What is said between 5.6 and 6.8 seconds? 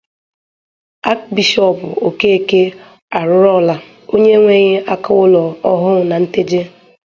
Ọhụụ Na Nteje